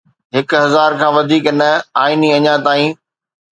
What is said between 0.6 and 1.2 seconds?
هزار کان